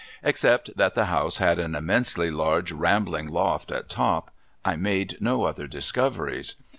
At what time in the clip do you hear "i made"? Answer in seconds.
4.65-5.15